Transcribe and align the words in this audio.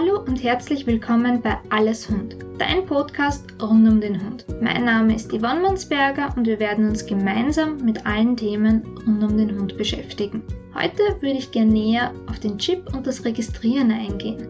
Hallo 0.00 0.20
und 0.20 0.44
herzlich 0.44 0.86
willkommen 0.86 1.42
bei 1.42 1.58
Alles 1.70 2.08
Hund, 2.08 2.36
dein 2.56 2.86
Podcast 2.86 3.44
rund 3.60 3.88
um 3.88 4.00
den 4.00 4.24
Hund. 4.24 4.46
Mein 4.62 4.84
Name 4.84 5.16
ist 5.16 5.32
Yvonne 5.32 5.60
Mansberger 5.60 6.32
und 6.36 6.46
wir 6.46 6.60
werden 6.60 6.88
uns 6.88 7.04
gemeinsam 7.04 7.78
mit 7.78 8.06
allen 8.06 8.36
Themen 8.36 8.86
rund 9.04 9.24
um 9.24 9.36
den 9.36 9.58
Hund 9.58 9.76
beschäftigen. 9.76 10.44
Heute 10.72 11.02
würde 11.20 11.38
ich 11.38 11.50
gerne 11.50 11.72
näher 11.72 12.14
auf 12.28 12.38
den 12.38 12.58
Chip 12.58 12.94
und 12.94 13.08
das 13.08 13.24
Registrieren 13.24 13.90
eingehen. 13.90 14.48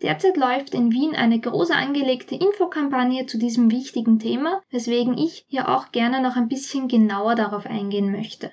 Derzeit 0.00 0.38
läuft 0.38 0.72
in 0.72 0.90
Wien 0.92 1.14
eine 1.14 1.38
groß 1.38 1.70
angelegte 1.70 2.34
Infokampagne 2.34 3.26
zu 3.26 3.36
diesem 3.36 3.70
wichtigen 3.70 4.18
Thema, 4.18 4.62
weswegen 4.70 5.18
ich 5.18 5.44
hier 5.46 5.68
auch 5.68 5.92
gerne 5.92 6.22
noch 6.22 6.36
ein 6.36 6.48
bisschen 6.48 6.88
genauer 6.88 7.34
darauf 7.34 7.66
eingehen 7.66 8.10
möchte. 8.10 8.50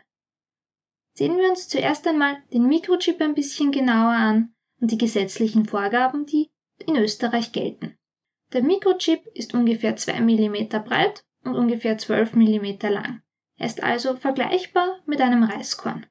Sehen 1.13 1.37
wir 1.37 1.49
uns 1.49 1.69
zuerst 1.69 2.05
einmal 2.05 2.35
den 2.51 2.67
Mikrochip 2.67 3.21
ein 3.21 3.33
bisschen 3.33 3.71
genauer 3.71 4.11
an 4.11 4.53
und 4.81 4.91
die 4.91 4.97
gesetzlichen 4.97 5.65
Vorgaben, 5.65 6.25
die 6.25 6.49
in 6.85 6.97
Österreich 6.97 7.51
gelten. 7.53 7.95
Der 8.51 8.63
Mikrochip 8.63 9.25
ist 9.33 9.53
ungefähr 9.53 9.95
2 9.95 10.19
mm 10.19 10.67
breit 10.83 11.23
und 11.45 11.55
ungefähr 11.55 11.97
12 11.97 12.35
mm 12.35 12.79
lang. 12.89 13.21
Er 13.57 13.67
ist 13.67 13.83
also 13.83 14.17
vergleichbar 14.17 14.99
mit 15.05 15.21
einem 15.21 15.43
Reiskorn. 15.43 16.05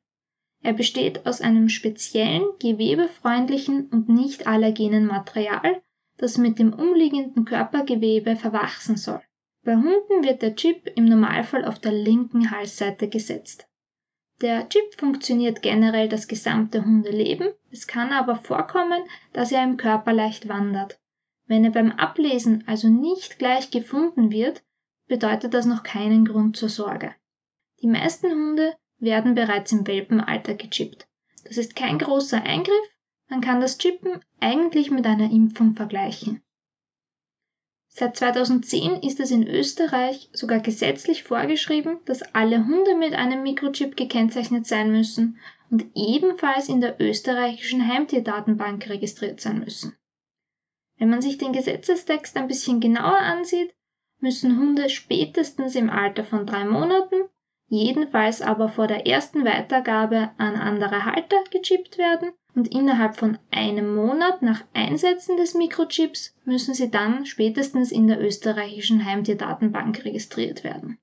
Er 0.63 0.73
besteht 0.73 1.27
aus 1.27 1.41
einem 1.41 1.69
speziellen, 1.69 2.45
gewebefreundlichen 2.61 3.89
und 3.89 4.09
nicht 4.09 4.47
allergenen 4.47 5.07
Material, 5.07 5.83
das 6.17 6.39
mit 6.39 6.59
dem 6.59 6.73
umliegenden 6.73 7.45
Körpergewebe 7.45 8.37
verwachsen 8.37 8.97
soll. 8.97 9.23
Bei 9.63 9.75
Hunden 9.75 10.25
wird 10.25 10.43
der 10.43 10.55
Chip 10.55 10.91
im 10.97 11.07
Normalfall 11.07 11.65
auf 11.65 11.79
der 11.79 11.93
linken 11.93 12.51
Halsseite 12.51 13.09
gesetzt. 13.09 13.67
Der 14.41 14.69
Chip 14.71 14.95
funktioniert 14.97 15.61
generell 15.61 16.09
das 16.09 16.27
gesamte 16.27 16.83
Hundeleben, 16.83 17.53
es 17.71 17.87
kann 17.87 18.11
aber 18.11 18.37
vorkommen, 18.37 19.03
dass 19.35 19.53
er 19.53 19.63
im 19.63 19.77
Körper 19.77 20.15
leicht 20.15 20.49
wandert. 20.49 20.99
Wenn 21.47 21.65
er 21.65 21.73
beim 21.73 21.93
Ablesen 21.93 22.65
also 22.67 22.89
nicht 22.89 23.39
gleich 23.39 23.71
gefunden 23.71 24.31
wird, 24.31 24.63
bedeutet 25.09 25.53
das 25.53 25.67
noch 25.67 25.83
keinen 25.83 26.25
Grund 26.25 26.57
zur 26.57 26.71
Sorge. 26.71 27.15
Die 27.83 27.87
meisten 27.87 28.31
Hunde 28.31 28.75
werden 28.99 29.35
bereits 29.35 29.73
im 29.73 29.87
Welpenalter 29.87 30.55
gechippt. 30.55 31.07
Das 31.45 31.59
ist 31.59 31.77
kein 31.77 31.99
großer 31.99 32.43
Eingriff, 32.43 32.89
man 33.29 33.43
kann 33.43 33.61
das 33.61 33.77
Chippen 33.77 34.25
eigentlich 34.41 34.91
mit 34.91 35.07
einer 35.07 35.31
Impfung 35.31 35.75
vergleichen. 35.75 36.43
Seit 37.93 38.17
2010 38.17 39.03
ist 39.03 39.19
es 39.19 39.33
in 39.33 39.47
Österreich 39.47 40.31
sogar 40.33 40.61
gesetzlich 40.61 41.25
vorgeschrieben, 41.25 41.99
dass 42.05 42.23
alle 42.35 42.65
Hunde 42.65 42.95
mit 42.95 43.15
einem 43.15 43.43
Mikrochip 43.43 43.97
gekennzeichnet 43.97 44.67
sein 44.67 44.93
müssen 44.93 45.39
und 45.71 45.87
ebenfalls 45.97 46.69
in 46.69 46.81
der 46.81 47.01
österreichischen 47.01 47.87
Heimtierdatenbank 47.87 48.89
registriert 48.89 49.41
sein 49.41 49.59
müssen. 49.59 49.97
Wenn 50.99 51.11
man 51.11 51.21
sich 51.21 51.37
den 51.37 51.53
Gesetzestext 51.53 52.37
ein 52.37 52.47
bisschen 52.47 52.81
genauer 52.81 53.19
ansieht, 53.19 53.75
müssen 54.21 54.57
Hunde 54.57 54.89
spätestens 54.89 55.75
im 55.75 55.91
Alter 55.91 56.25
von 56.25 56.47
drei 56.47 56.65
Monaten, 56.65 57.29
jedenfalls 57.67 58.41
aber 58.41 58.69
vor 58.69 58.87
der 58.87 59.07
ersten 59.07 59.45
Weitergabe 59.45 60.31
an 60.39 60.55
andere 60.55 61.05
Halter 61.05 61.43
gechippt 61.51 61.99
werden 61.99 62.33
und 62.55 62.69
innerhalb 62.75 63.17
von 63.17 63.39
einem 63.51 63.95
Monat 63.95 64.43
nach 64.43 64.65
Einsetzen 64.75 65.37
des 65.37 65.55
Mikrochips 65.55 66.35
müssen 66.45 66.75
sie 66.75 66.91
dann 66.91 67.27
spätestens 67.27 67.93
in 67.93 68.07
der 68.07 68.21
österreichischen 68.21 69.05
Heimtierdatenbank 69.05 70.05
registriert 70.05 70.65
werden. 70.65 70.99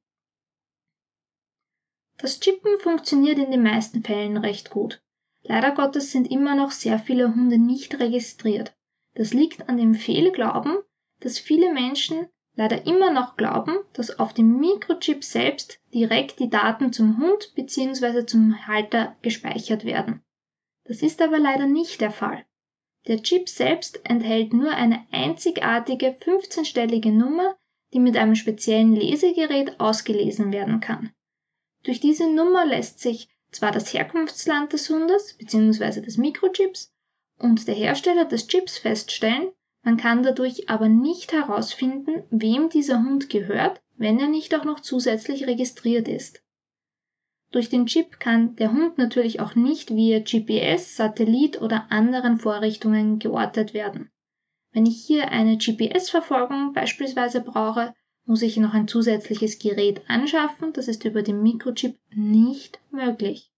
Das 2.17 2.39
Chippen 2.39 2.79
funktioniert 2.79 3.37
in 3.37 3.51
den 3.51 3.63
meisten 3.63 4.03
Fällen 4.03 4.37
recht 4.37 4.71
gut. 4.71 5.01
Leider 5.43 5.71
Gottes 5.71 6.11
sind 6.11 6.29
immer 6.29 6.55
noch 6.55 6.71
sehr 6.71 6.99
viele 6.99 7.33
Hunde 7.33 7.57
nicht 7.57 7.99
registriert. 7.99 8.75
Das 9.13 9.33
liegt 9.33 9.69
an 9.69 9.77
dem 9.77 9.93
Fehlglauben, 9.93 10.77
dass 11.19 11.39
viele 11.39 11.73
Menschen 11.73 12.27
leider 12.55 12.85
immer 12.87 13.11
noch 13.11 13.37
glauben, 13.37 13.77
dass 13.93 14.19
auf 14.19 14.33
dem 14.33 14.59
Mikrochip 14.59 15.23
selbst 15.23 15.79
direkt 15.93 16.39
die 16.39 16.49
Daten 16.49 16.91
zum 16.91 17.19
Hund 17.19 17.53
bzw. 17.55 18.25
zum 18.25 18.67
Halter 18.67 19.15
gespeichert 19.21 19.85
werden. 19.85 20.23
Das 20.87 21.01
ist 21.01 21.21
aber 21.21 21.37
leider 21.37 21.67
nicht 21.67 21.99
der 21.99 22.11
Fall. 22.11 22.45
Der 23.07 23.21
Chip 23.21 23.49
selbst 23.49 23.99
enthält 24.05 24.53
nur 24.53 24.71
eine 24.71 25.05
einzigartige 25.11 26.15
15-stellige 26.19 27.11
Nummer, 27.11 27.57
die 27.93 27.99
mit 27.99 28.17
einem 28.17 28.35
speziellen 28.35 28.93
Lesegerät 28.95 29.79
ausgelesen 29.79 30.51
werden 30.51 30.79
kann. 30.79 31.11
Durch 31.83 31.99
diese 31.99 32.29
Nummer 32.29 32.65
lässt 32.65 32.99
sich 32.99 33.29
zwar 33.51 33.71
das 33.71 33.93
Herkunftsland 33.93 34.73
des 34.73 34.89
Hundes 34.89 35.33
bzw. 35.37 36.01
des 36.01 36.17
Mikrochips 36.17 36.93
und 37.37 37.67
der 37.67 37.75
Hersteller 37.75 38.25
des 38.25 38.47
Chips 38.47 38.77
feststellen, 38.77 39.51
man 39.83 39.97
kann 39.97 40.23
dadurch 40.23 40.69
aber 40.69 40.89
nicht 40.89 41.31
herausfinden, 41.31 42.23
wem 42.29 42.69
dieser 42.69 42.97
Hund 42.99 43.29
gehört, 43.29 43.81
wenn 43.95 44.19
er 44.19 44.27
nicht 44.27 44.53
auch 44.53 44.65
noch 44.65 44.81
zusätzlich 44.81 45.47
registriert 45.47 46.07
ist. 46.07 46.43
Durch 47.51 47.69
den 47.69 47.85
Chip 47.85 48.19
kann 48.19 48.55
der 48.57 48.73
Hund 48.73 48.97
natürlich 48.97 49.39
auch 49.39 49.55
nicht 49.55 49.95
via 49.95 50.19
GPS, 50.19 50.97
Satellit 50.97 51.61
oder 51.61 51.91
anderen 51.91 52.37
Vorrichtungen 52.37 53.19
geortet 53.19 53.73
werden. 53.73 54.11
Wenn 54.73 54.85
ich 54.85 55.03
hier 55.05 55.31
eine 55.31 55.57
GPS-Verfolgung 55.57 56.73
beispielsweise 56.73 57.41
brauche, 57.41 57.93
muss 58.25 58.41
ich 58.41 58.57
noch 58.57 58.73
ein 58.73 58.89
zusätzliches 58.89 59.59
Gerät 59.59 60.01
anschaffen, 60.09 60.73
das 60.73 60.89
ist 60.89 61.05
über 61.05 61.21
den 61.21 61.41
Mikrochip 61.41 61.97
nicht 62.13 62.79
möglich. 62.91 63.49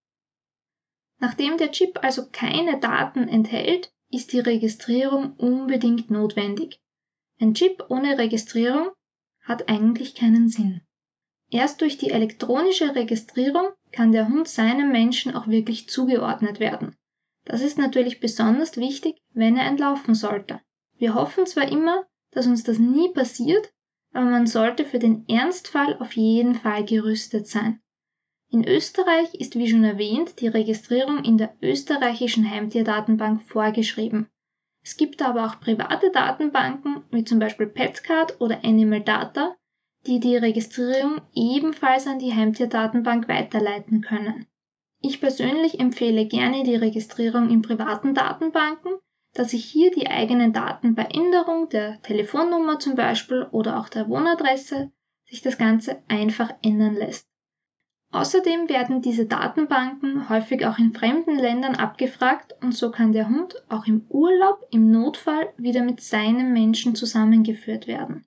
Nachdem 1.17 1.57
der 1.57 1.71
Chip 1.71 1.99
also 2.03 2.27
keine 2.31 2.79
Daten 2.79 3.27
enthält, 3.27 3.91
ist 4.11 4.31
die 4.31 4.39
Registrierung 4.39 5.33
unbedingt 5.37 6.11
notwendig. 6.11 6.79
Ein 7.39 7.55
Chip 7.55 7.85
ohne 7.89 8.17
Registrierung 8.17 8.91
hat 9.41 9.67
eigentlich 9.67 10.13
keinen 10.13 10.47
Sinn. 10.47 10.81
Erst 11.49 11.81
durch 11.81 11.97
die 11.97 12.11
elektronische 12.11 12.95
Registrierung 12.95 13.69
kann 13.91 14.11
der 14.11 14.27
Hund 14.27 14.47
seinem 14.47 14.91
Menschen 14.91 15.35
auch 15.35 15.47
wirklich 15.47 15.89
zugeordnet 15.89 16.59
werden. 16.59 16.95
Das 17.45 17.61
ist 17.61 17.77
natürlich 17.77 18.19
besonders 18.19 18.77
wichtig, 18.77 19.21
wenn 19.33 19.57
er 19.57 19.65
entlaufen 19.65 20.13
sollte. 20.13 20.61
Wir 20.97 21.15
hoffen 21.15 21.45
zwar 21.45 21.71
immer, 21.71 22.05
dass 22.31 22.47
uns 22.47 22.63
das 22.63 22.77
nie 22.77 23.11
passiert, 23.13 23.73
aber 24.13 24.25
man 24.25 24.47
sollte 24.47 24.85
für 24.85 24.99
den 24.99 25.27
Ernstfall 25.27 25.97
auf 25.99 26.13
jeden 26.13 26.55
Fall 26.55 26.85
gerüstet 26.85 27.47
sein. 27.47 27.81
In 28.51 28.67
Österreich 28.67 29.35
ist 29.35 29.55
wie 29.55 29.69
schon 29.69 29.83
erwähnt 29.83 30.41
die 30.41 30.47
Registrierung 30.47 31.23
in 31.23 31.37
der 31.37 31.55
österreichischen 31.61 32.49
Heimtierdatenbank 32.49 33.43
vorgeschrieben. 33.43 34.27
Es 34.83 34.97
gibt 34.97 35.21
aber 35.21 35.45
auch 35.45 35.59
private 35.59 36.11
Datenbanken 36.11 37.03
wie 37.11 37.23
zum 37.23 37.37
Beispiel 37.37 37.67
Petcard 37.67 38.41
oder 38.41 38.63
Animal 38.63 39.01
Data, 39.01 39.55
die 40.07 40.19
die 40.19 40.37
Registrierung 40.37 41.21
ebenfalls 41.33 42.07
an 42.07 42.19
die 42.19 42.33
Heimtierdatenbank 42.33 43.27
weiterleiten 43.27 44.01
können. 44.01 44.45
Ich 45.01 45.21
persönlich 45.21 45.79
empfehle 45.79 46.25
gerne 46.25 46.63
die 46.63 46.75
Registrierung 46.75 47.49
in 47.49 47.61
privaten 47.61 48.13
Datenbanken, 48.13 48.93
da 49.33 49.43
sich 49.45 49.63
hier 49.63 49.91
die 49.91 50.07
eigenen 50.07 50.53
Daten 50.53 50.95
bei 50.95 51.03
Änderung 51.03 51.69
der 51.69 52.01
Telefonnummer 52.01 52.79
zum 52.79 52.95
Beispiel 52.95 53.47
oder 53.51 53.79
auch 53.79 53.89
der 53.89 54.09
Wohnadresse 54.09 54.91
sich 55.25 55.41
das 55.41 55.57
Ganze 55.57 56.01
einfach 56.07 56.51
ändern 56.61 56.95
lässt. 56.95 57.27
Außerdem 58.11 58.69
werden 58.69 59.03
diese 59.03 59.27
Datenbanken 59.27 60.29
häufig 60.29 60.65
auch 60.65 60.79
in 60.79 60.93
fremden 60.93 61.37
Ländern 61.37 61.75
abgefragt 61.75 62.55
und 62.61 62.73
so 62.73 62.89
kann 62.89 63.11
der 63.11 63.29
Hund 63.29 63.55
auch 63.69 63.85
im 63.85 64.05
Urlaub 64.09 64.67
im 64.71 64.89
Notfall 64.89 65.53
wieder 65.57 65.83
mit 65.83 66.01
seinem 66.01 66.51
Menschen 66.51 66.95
zusammengeführt 66.95 67.85
werden. 67.85 68.25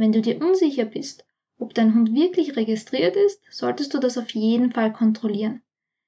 Wenn 0.00 0.12
du 0.12 0.22
dir 0.22 0.40
unsicher 0.40 0.86
bist, 0.86 1.26
ob 1.58 1.74
dein 1.74 1.94
Hund 1.94 2.14
wirklich 2.14 2.56
registriert 2.56 3.16
ist, 3.16 3.42
solltest 3.50 3.92
du 3.92 3.98
das 3.98 4.16
auf 4.16 4.30
jeden 4.30 4.72
Fall 4.72 4.94
kontrollieren. 4.94 5.60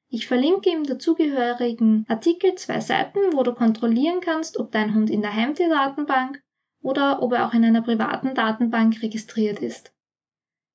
Ich 0.09 0.27
verlinke 0.27 0.71
im 0.71 0.85
dazugehörigen 0.85 2.07
Artikel 2.09 2.55
zwei 2.55 2.81
Seiten, 2.81 3.19
wo 3.35 3.43
du 3.43 3.53
kontrollieren 3.53 4.23
kannst, 4.23 4.59
ob 4.59 4.73
dein 4.73 4.95
Hund 4.95 5.11
in 5.11 5.21
der 5.21 5.35
Heimtierdatenbank 5.35 6.43
oder 6.81 7.23
ob 7.23 7.35
er 7.35 7.47
auch 7.47 7.53
in 7.53 7.67
einer 7.67 7.83
privaten 7.83 8.35
Datenbank 8.35 9.03
registriert 9.03 9.59
ist. 9.59 9.93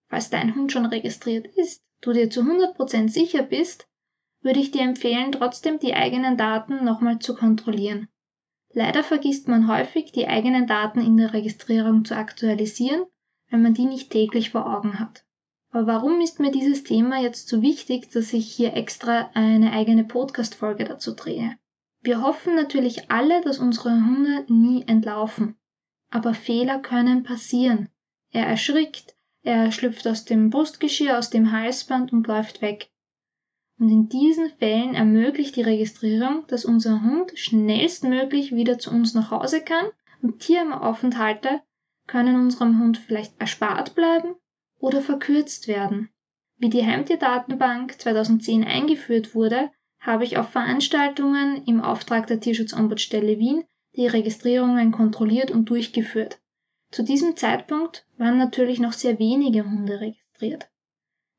Falls 0.09 0.29
dein 0.29 0.53
Hund 0.53 0.71
schon 0.71 0.85
registriert 0.85 1.47
ist, 1.55 1.83
du 2.01 2.13
dir 2.13 2.29
zu 2.29 2.41
100% 2.41 3.09
sicher 3.09 3.41
bist, 3.41 3.87
würde 4.41 4.59
ich 4.59 4.69
dir 4.69 4.83
empfehlen, 4.83 5.31
trotzdem 5.31 5.79
die 5.79 5.95
eigenen 5.95 6.37
Daten 6.37 6.85
nochmal 6.85 7.17
zu 7.17 7.33
kontrollieren. 7.33 8.09
Leider 8.77 9.03
vergisst 9.03 9.47
man 9.47 9.67
häufig, 9.67 10.11
die 10.11 10.27
eigenen 10.27 10.67
Daten 10.67 11.01
in 11.01 11.17
der 11.17 11.33
Registrierung 11.33 12.05
zu 12.05 12.15
aktualisieren, 12.15 13.05
wenn 13.49 13.63
man 13.63 13.73
die 13.73 13.85
nicht 13.85 14.11
täglich 14.11 14.51
vor 14.51 14.71
Augen 14.71 14.99
hat. 14.99 15.25
Aber 15.71 15.87
warum 15.87 16.21
ist 16.21 16.39
mir 16.39 16.51
dieses 16.51 16.83
Thema 16.83 17.19
jetzt 17.19 17.47
so 17.47 17.63
wichtig, 17.63 18.11
dass 18.11 18.33
ich 18.33 18.53
hier 18.53 18.75
extra 18.75 19.31
eine 19.33 19.71
eigene 19.71 20.03
Podcast-Folge 20.03 20.83
dazu 20.83 21.15
drehe? 21.15 21.57
Wir 22.01 22.21
hoffen 22.21 22.53
natürlich 22.53 23.09
alle, 23.09 23.41
dass 23.41 23.57
unsere 23.57 23.89
Hunde 23.89 24.45
nie 24.47 24.83
entlaufen. 24.85 25.55
Aber 26.11 26.35
Fehler 26.35 26.77
können 26.77 27.23
passieren. 27.23 27.89
Er 28.29 28.45
erschrickt, 28.45 29.15
er 29.41 29.71
schlüpft 29.71 30.07
aus 30.07 30.23
dem 30.25 30.51
Brustgeschirr, 30.51 31.17
aus 31.17 31.31
dem 31.31 31.51
Halsband 31.51 32.13
und 32.13 32.27
läuft 32.27 32.61
weg. 32.61 32.91
Und 33.79 33.89
in 33.89 34.09
diesen 34.09 34.49
Fällen 34.49 34.95
ermöglicht 34.95 35.55
die 35.55 35.61
Registrierung, 35.61 36.45
dass 36.47 36.65
unser 36.65 37.01
Hund 37.03 37.31
schnellstmöglich 37.35 38.55
wieder 38.55 38.79
zu 38.79 38.89
uns 38.89 39.13
nach 39.13 39.29
Hause 39.29 39.61
kann 39.61 39.85
und 40.21 40.39
Tieraufenthalte 40.39 41.61
können 42.07 42.35
unserem 42.35 42.79
Hund 42.79 42.97
vielleicht 42.97 43.39
erspart 43.39 43.93
bleiben 43.93 44.35
oder 44.79 45.01
verkürzt 45.01 45.67
werden. 45.67 46.09
Wie 46.57 46.69
die 46.69 46.85
Heimtierdatenbank 46.85 48.01
2010 48.01 48.63
eingeführt 48.63 49.35
wurde, 49.35 49.69
habe 49.99 50.23
ich 50.23 50.37
auf 50.37 50.49
Veranstaltungen 50.49 51.63
im 51.65 51.81
Auftrag 51.81 52.25
der 52.27 52.39
Tierschutzombudsstelle 52.39 53.37
Wien 53.37 53.63
die 53.95 54.07
Registrierungen 54.07 54.91
kontrolliert 54.91 55.51
und 55.51 55.69
durchgeführt. 55.69 56.39
Zu 56.91 57.03
diesem 57.03 57.35
Zeitpunkt 57.35 58.07
waren 58.17 58.37
natürlich 58.37 58.79
noch 58.79 58.93
sehr 58.93 59.19
wenige 59.19 59.65
Hunde 59.65 59.99
registriert. 59.99 60.69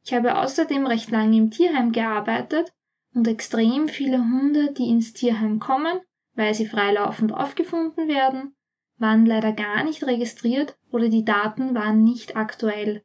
Ich 0.08 0.14
habe 0.14 0.38
außerdem 0.38 0.86
recht 0.86 1.10
lange 1.10 1.36
im 1.36 1.50
Tierheim 1.50 1.92
gearbeitet 1.92 2.72
und 3.12 3.28
extrem 3.28 3.88
viele 3.88 4.16
Hunde, 4.16 4.72
die 4.72 4.88
ins 4.88 5.12
Tierheim 5.12 5.58
kommen, 5.58 6.00
weil 6.34 6.54
sie 6.54 6.66
freilaufend 6.66 7.34
aufgefunden 7.34 8.08
werden, 8.08 8.56
waren 8.96 9.26
leider 9.26 9.52
gar 9.52 9.84
nicht 9.84 10.02
registriert 10.04 10.78
oder 10.90 11.10
die 11.10 11.26
Daten 11.26 11.74
waren 11.74 12.04
nicht 12.04 12.38
aktuell. 12.38 13.04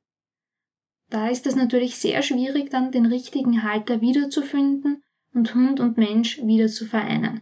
Da 1.09 1.27
ist 1.27 1.45
es 1.45 1.57
natürlich 1.57 1.97
sehr 1.97 2.21
schwierig, 2.21 2.69
dann 2.69 2.93
den 2.93 3.07
richtigen 3.07 3.63
Halter 3.63 3.99
wiederzufinden 3.99 5.03
und 5.33 5.53
Hund 5.55 5.81
und 5.81 5.97
Mensch 5.97 6.41
wieder 6.41 6.67
zu 6.67 6.85
vereinen. 6.85 7.41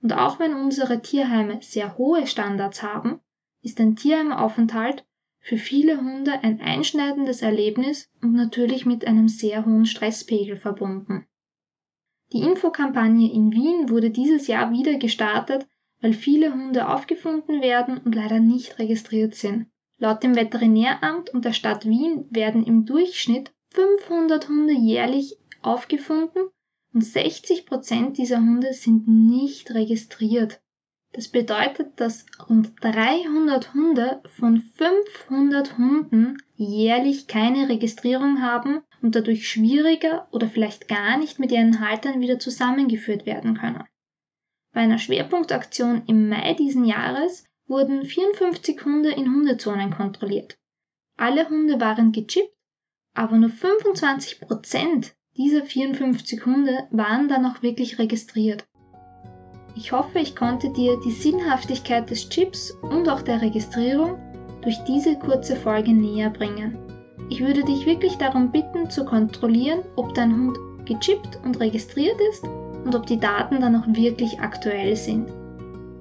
Und 0.00 0.12
auch 0.12 0.38
wenn 0.38 0.54
unsere 0.54 1.02
Tierheime 1.02 1.60
sehr 1.60 1.98
hohe 1.98 2.28
Standards 2.28 2.84
haben, 2.84 3.18
ist 3.62 3.80
ein 3.80 3.96
Tierheimaufenthalt 3.96 5.04
für 5.42 5.56
viele 5.56 5.98
Hunde 6.00 6.32
ein 6.44 6.60
einschneidendes 6.60 7.42
Erlebnis 7.42 8.08
und 8.22 8.32
natürlich 8.32 8.86
mit 8.86 9.06
einem 9.06 9.28
sehr 9.28 9.66
hohen 9.66 9.86
Stresspegel 9.86 10.56
verbunden. 10.56 11.26
Die 12.32 12.42
Infokampagne 12.42 13.30
in 13.30 13.52
Wien 13.52 13.90
wurde 13.90 14.10
dieses 14.10 14.46
Jahr 14.46 14.70
wieder 14.70 14.98
gestartet, 14.98 15.66
weil 16.00 16.12
viele 16.14 16.54
Hunde 16.54 16.88
aufgefunden 16.88 17.60
werden 17.60 17.98
und 17.98 18.14
leider 18.14 18.38
nicht 18.38 18.78
registriert 18.78 19.34
sind. 19.34 19.66
Laut 19.98 20.22
dem 20.22 20.36
Veterinäramt 20.36 21.30
und 21.30 21.44
der 21.44 21.52
Stadt 21.52 21.86
Wien 21.86 22.24
werden 22.30 22.64
im 22.64 22.86
Durchschnitt 22.86 23.52
500 23.70 24.48
Hunde 24.48 24.74
jährlich 24.74 25.36
aufgefunden 25.60 26.42
und 26.94 27.02
60 27.02 27.66
Prozent 27.66 28.16
dieser 28.16 28.38
Hunde 28.38 28.72
sind 28.74 29.08
nicht 29.08 29.74
registriert. 29.74 30.61
Das 31.14 31.28
bedeutet, 31.28 32.00
dass 32.00 32.24
rund 32.48 32.72
300 32.80 33.74
Hunde 33.74 34.22
von 34.38 34.62
500 34.62 35.76
Hunden 35.76 36.38
jährlich 36.56 37.26
keine 37.26 37.68
Registrierung 37.68 38.40
haben 38.40 38.80
und 39.02 39.14
dadurch 39.14 39.46
schwieriger 39.46 40.26
oder 40.30 40.48
vielleicht 40.48 40.88
gar 40.88 41.18
nicht 41.18 41.38
mit 41.38 41.52
ihren 41.52 41.80
Haltern 41.80 42.20
wieder 42.20 42.38
zusammengeführt 42.38 43.26
werden 43.26 43.58
können. 43.58 43.84
Bei 44.72 44.80
einer 44.80 44.98
Schwerpunktaktion 44.98 46.04
im 46.06 46.30
Mai 46.30 46.54
diesen 46.54 46.86
Jahres 46.86 47.44
wurden 47.66 48.06
54 48.06 48.82
Hunde 48.82 49.10
in 49.10 49.30
Hundezonen 49.30 49.90
kontrolliert. 49.90 50.56
Alle 51.18 51.46
Hunde 51.48 51.78
waren 51.78 52.12
gechippt, 52.12 52.56
aber 53.14 53.36
nur 53.36 53.50
25 53.50 54.40
Prozent 54.40 55.14
dieser 55.36 55.64
54 55.64 56.46
Hunde 56.46 56.88
waren 56.90 57.28
dann 57.28 57.44
auch 57.44 57.62
wirklich 57.62 57.98
registriert. 57.98 58.66
Ich 59.74 59.92
hoffe, 59.92 60.18
ich 60.18 60.36
konnte 60.36 60.70
dir 60.70 60.98
die 61.04 61.10
Sinnhaftigkeit 61.10 62.10
des 62.10 62.28
Chips 62.28 62.70
und 62.82 63.08
auch 63.08 63.22
der 63.22 63.40
Registrierung 63.40 64.18
durch 64.62 64.76
diese 64.86 65.18
kurze 65.18 65.56
Folge 65.56 65.92
näher 65.92 66.30
bringen. 66.30 66.78
Ich 67.30 67.40
würde 67.40 67.64
dich 67.64 67.86
wirklich 67.86 68.16
darum 68.16 68.52
bitten 68.52 68.90
zu 68.90 69.04
kontrollieren, 69.04 69.80
ob 69.96 70.14
dein 70.14 70.34
Hund 70.34 70.58
gechippt 70.84 71.38
und 71.44 71.58
registriert 71.60 72.16
ist 72.30 72.44
und 72.44 72.94
ob 72.94 73.06
die 73.06 73.18
Daten 73.18 73.60
dann 73.60 73.76
auch 73.76 73.86
wirklich 73.88 74.38
aktuell 74.40 74.94
sind. 74.96 75.30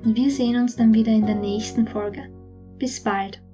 Und 0.04 0.16
wir 0.16 0.32
sehen 0.32 0.58
uns 0.60 0.76
dann 0.76 0.94
wieder 0.94 1.12
in 1.12 1.26
der 1.26 1.36
nächsten 1.36 1.88
Folge. 1.88 2.24
Bis 2.78 3.02
bald. 3.02 3.42